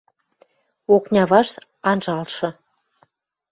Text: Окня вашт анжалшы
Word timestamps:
Окня 0.95 1.23
вашт 1.31 1.53
анжалшы 1.89 2.49